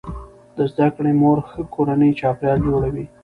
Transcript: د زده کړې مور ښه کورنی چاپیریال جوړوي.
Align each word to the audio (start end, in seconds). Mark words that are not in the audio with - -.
د 0.55 0.57
زده 0.71 0.87
کړې 0.95 1.11
مور 1.21 1.37
ښه 1.49 1.61
کورنی 1.73 2.11
چاپیریال 2.19 2.59
جوړوي. 2.67 3.05